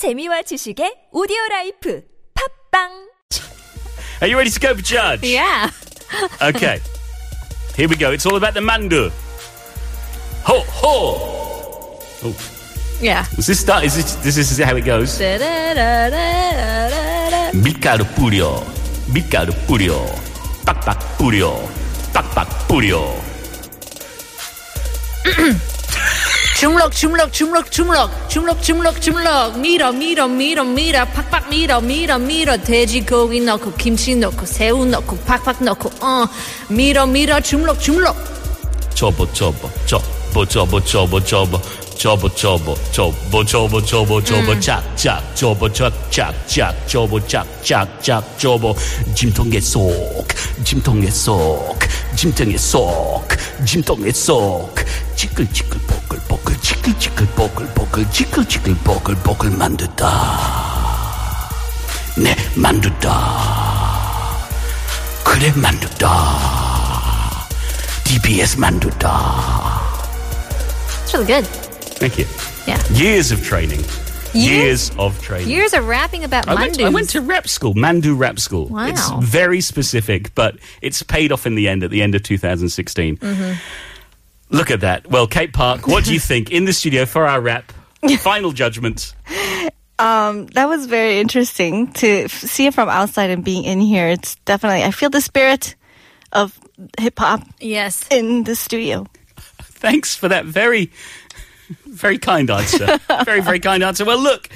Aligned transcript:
재미와 0.00 0.40
지식의 0.48 1.10
오디오 1.12 1.36
라이프 1.50 2.00
팝빵 2.72 2.88
Are 4.22 4.28
you 4.30 4.36
ready 4.36 4.50
to 4.50 4.58
go 4.58 4.72
for 4.72 4.80
judge? 4.82 5.20
Yeah. 5.28 5.68
Okay. 6.40 6.80
Here 7.76 7.86
we 7.88 7.96
go. 7.96 8.10
It's 8.10 8.24
all 8.24 8.36
about 8.36 8.54
the 8.54 8.60
mandu. 8.60 9.10
Ho 10.44 10.64
ho. 10.80 12.00
Oh, 12.24 12.34
Yeah. 13.00 13.24
does 13.36 13.46
this 13.46 13.60
start? 13.60 13.84
Is 13.84 13.94
this 13.96 14.14
this 14.24 14.36
is 14.38 14.58
how 14.60 14.76
it 14.76 14.84
goes? 14.84 15.18
Da-da-da-da-da-da. 15.20 17.52
밀가루 17.52 18.04
뿌려. 18.16 18.64
밀가루 19.12 19.52
뿌 19.66 19.76
주물럭 26.60 26.92
주물럭 26.92 27.32
주물럭 27.32 27.72
주물럭. 27.72 28.28
주물럭 28.28 28.62
주물럭 28.62 29.00
주물럭. 29.00 29.58
밀어 29.60 29.92
밀어 29.92 30.28
밀어 30.28 30.62
밀어. 30.62 31.06
팍팍 31.06 31.48
밀어 31.48 31.80
밀어 31.80 32.18
밀어. 32.18 32.58
돼지고기 32.58 33.40
넣고 33.40 33.72
김치 33.76 34.14
넣고 34.16 34.44
새우 34.44 34.84
넣고 34.84 35.16
팍팍 35.20 35.64
넣고 35.64 35.90
어. 36.04 36.26
밀어 36.68 37.06
밀어 37.06 37.40
주물럭 37.40 37.80
주물럭. 37.80 38.14
접어 38.94 39.32
접어 39.32 39.70
접어 39.86 40.44
접어 40.44 40.84
접어 40.84 41.20
접어 41.24 41.62
접어 41.96 42.28
접어 42.34 42.74
접어 42.92 43.44
접어 43.46 43.82
접어 43.82 44.22
접어 44.22 44.60
짝짝 44.60 45.34
접어 45.34 45.72
짝짝짝 45.72 46.86
접어 46.86 47.26
짝짝짝 47.26 48.38
접어 48.38 48.74
짐통에 49.14 49.58
쏙 49.60 50.28
짐통에 50.62 51.08
쏙 51.08 51.78
짐통에 52.14 52.58
쏙 52.58 53.26
짐통에 53.64 54.12
쏙. 54.12 54.74
보글보글 55.16 55.99
bockel, 57.40 57.66
bockel, 57.68 58.04
chickel, 58.12 58.44
chickel, 58.44 58.74
bockel, 58.84 59.14
bockel, 59.24 59.50
mande 59.56 59.88
da. 59.96 60.12
Da. 63.00 63.16
Da. 65.98 66.16
DBS 68.04 68.58
mande 68.58 68.90
da. 68.98 69.14
It's 71.02 71.14
really 71.14 71.24
good. 71.24 71.46
Thank 71.96 72.18
you. 72.18 72.26
Yeah. 72.66 72.78
Years 72.92 73.32
of 73.32 73.42
training. 73.42 73.80
Years, 74.34 74.90
years, 74.90 74.90
of 74.98 75.18
training. 75.22 75.48
Years 75.48 75.72
of 75.72 75.88
rapping 75.88 76.24
about 76.24 76.44
mandu. 76.46 76.84
I 76.84 76.90
went, 76.90 77.08
to 77.10 77.22
rap 77.22 77.48
school, 77.48 77.74
Mandu 77.74 78.16
rap 78.16 78.38
school. 78.38 78.66
Wow. 78.66 78.88
It's 78.88 79.08
very 79.24 79.62
specific, 79.62 80.34
but 80.34 80.56
it's 80.82 81.02
paid 81.02 81.32
off 81.32 81.46
in 81.46 81.54
the 81.54 81.68
end 81.68 81.82
at 81.84 81.90
the 81.90 82.02
end 82.02 82.14
of 82.14 82.22
2016. 82.22 83.16
Mm-hmm. 83.16 83.52
Look 84.50 84.70
at 84.70 84.80
that. 84.80 85.08
Well, 85.08 85.26
Kate 85.26 85.52
Park, 85.52 85.86
what 85.86 86.04
do 86.04 86.12
you 86.12 86.20
think 86.20 86.50
in 86.50 86.64
the 86.64 86.72
studio 86.72 87.06
for 87.06 87.26
our 87.26 87.40
rap? 87.40 87.72
Final 88.18 88.52
judgment. 88.52 89.14
Um, 89.98 90.46
that 90.48 90.68
was 90.68 90.86
very 90.86 91.20
interesting 91.20 91.92
to 91.94 92.24
f- 92.24 92.32
see 92.32 92.66
it 92.66 92.74
from 92.74 92.88
outside 92.88 93.30
and 93.30 93.44
being 93.44 93.64
in 93.64 93.80
here. 93.80 94.08
It's 94.08 94.36
definitely 94.46 94.82
I 94.82 94.90
feel 94.90 95.10
the 95.10 95.20
spirit 95.20 95.76
of 96.32 96.58
hip 96.98 97.18
hop 97.18 97.42
yes. 97.60 98.06
in 98.10 98.44
the 98.44 98.56
studio. 98.56 99.06
Thanks 99.36 100.16
for 100.16 100.28
that 100.28 100.46
very, 100.46 100.90
very 101.86 102.18
kind 102.18 102.50
answer. 102.50 102.98
very, 103.24 103.40
very 103.40 103.60
kind 103.60 103.82
answer. 103.82 104.04
Well, 104.04 104.20
look, 104.20 104.48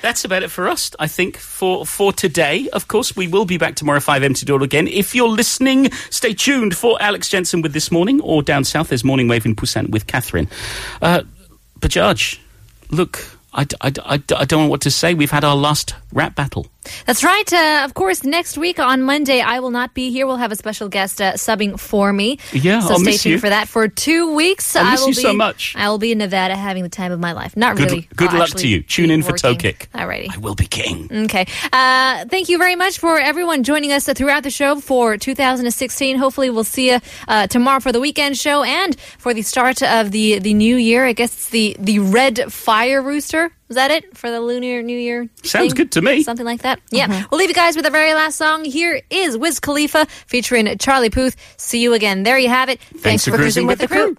that's 0.00 0.24
about 0.24 0.42
it 0.42 0.50
for 0.50 0.68
us, 0.68 0.90
I 0.98 1.06
think, 1.08 1.36
for, 1.36 1.84
for 1.86 2.12
today. 2.12 2.68
Of 2.72 2.88
course, 2.88 3.16
we 3.16 3.28
will 3.28 3.44
be 3.44 3.58
back 3.58 3.74
tomorrow, 3.74 3.98
5am 3.98 4.38
to 4.38 4.44
do 4.44 4.56
it 4.56 4.62
again. 4.62 4.88
If 4.88 5.14
you're 5.14 5.28
listening, 5.28 5.90
stay 6.10 6.34
tuned 6.34 6.76
for 6.76 7.00
Alex 7.00 7.28
Jensen 7.28 7.62
with 7.62 7.72
This 7.72 7.90
Morning, 7.90 8.20
or 8.20 8.42
down 8.42 8.64
south, 8.64 8.88
there's 8.88 9.04
Morning 9.04 9.28
Wave 9.28 9.46
in 9.46 9.54
Busan 9.54 9.90
with 9.90 10.06
Catherine. 10.06 10.48
Uh, 11.00 11.22
Bajaj, 11.80 12.38
look, 12.90 13.24
i 13.52 13.66
i 13.80 13.90
don't 13.90 14.52
know 14.52 14.68
what 14.68 14.80
to 14.82 14.90
say. 14.90 15.14
We've 15.14 15.30
had 15.30 15.44
our 15.44 15.56
last 15.56 15.94
rap 16.12 16.34
battle. 16.34 16.66
That's 17.06 17.22
right. 17.24 17.52
Uh, 17.52 17.82
of 17.84 17.94
course, 17.94 18.24
next 18.24 18.58
week 18.58 18.78
on 18.78 19.02
Monday, 19.02 19.40
I 19.40 19.60
will 19.60 19.70
not 19.70 19.94
be 19.94 20.10
here. 20.10 20.26
We'll 20.26 20.36
have 20.36 20.52
a 20.52 20.56
special 20.56 20.88
guest 20.88 21.20
uh, 21.20 21.34
subbing 21.34 21.78
for 21.78 22.12
me. 22.12 22.38
Yeah, 22.52 22.80
so 22.80 22.94
I'll 22.94 22.98
stay 22.98 23.16
tuned 23.16 23.32
you. 23.34 23.38
for 23.38 23.48
that 23.48 23.68
for 23.68 23.88
two 23.88 24.34
weeks. 24.34 24.74
I'll 24.76 24.86
I 24.86 24.90
miss 24.92 25.00
will 25.00 25.08
you 25.10 25.14
be, 25.16 25.22
so 25.22 25.32
much. 25.32 25.74
I 25.76 25.88
will 25.88 25.98
be 25.98 26.12
in 26.12 26.18
Nevada 26.18 26.56
having 26.56 26.82
the 26.82 26.88
time 26.88 27.12
of 27.12 27.20
my 27.20 27.32
life. 27.32 27.56
Not 27.56 27.76
Good, 27.76 27.90
really. 27.90 28.08
good 28.16 28.30
I'll 28.30 28.38
luck 28.40 28.50
to 28.50 28.68
you. 28.68 28.82
Tune 28.82 29.10
in 29.10 29.22
for 29.22 29.36
Toe. 29.36 29.54
Kick. 29.54 29.88
Alrighty. 29.94 30.34
I 30.34 30.38
will 30.38 30.54
be 30.54 30.66
king. 30.66 31.08
Okay. 31.24 31.46
Uh, 31.72 32.24
thank 32.26 32.48
you 32.48 32.58
very 32.58 32.76
much 32.76 32.98
for 32.98 33.18
everyone 33.18 33.62
joining 33.62 33.92
us 33.92 34.06
throughout 34.06 34.42
the 34.42 34.50
show 34.50 34.80
for 34.80 35.16
2016. 35.16 36.16
Hopefully, 36.18 36.50
we'll 36.50 36.64
see 36.64 36.90
you 36.90 36.98
uh, 37.28 37.46
tomorrow 37.46 37.80
for 37.80 37.92
the 37.92 38.00
weekend 38.00 38.36
show 38.36 38.62
and 38.62 38.98
for 39.18 39.34
the 39.34 39.42
start 39.42 39.82
of 39.82 40.10
the 40.10 40.38
the 40.40 40.54
new 40.54 40.76
year. 40.76 41.04
I 41.06 41.12
guess 41.12 41.32
it's 41.32 41.48
the 41.50 41.76
the 41.78 41.98
Red 42.00 42.52
Fire 42.52 43.00
Rooster. 43.02 43.52
Is 43.72 43.76
that 43.76 43.90
it 43.90 44.14
for 44.18 44.30
the 44.30 44.38
Lunar 44.38 44.82
New 44.82 44.98
Year? 44.98 45.30
Sounds 45.44 45.68
thing? 45.68 45.76
good 45.76 45.92
to 45.92 46.02
me. 46.02 46.22
Something 46.22 46.44
like 46.44 46.60
that. 46.60 46.78
Yeah. 46.90 47.06
Uh-huh. 47.06 47.26
We'll 47.30 47.38
leave 47.38 47.48
you 47.48 47.54
guys 47.54 47.74
with 47.74 47.86
the 47.86 47.90
very 47.90 48.12
last 48.12 48.36
song. 48.36 48.66
Here 48.66 49.00
is 49.08 49.34
Wiz 49.34 49.60
Khalifa 49.60 50.04
featuring 50.26 50.76
Charlie 50.76 51.08
Puth. 51.08 51.36
See 51.56 51.80
you 51.80 51.94
again. 51.94 52.22
There 52.22 52.36
you 52.38 52.50
have 52.50 52.68
it. 52.68 52.82
Thanks 52.82 53.24
for 53.24 53.30
cruising 53.30 53.66
with 53.66 53.78
the 53.78 53.88
crew. 53.88 54.14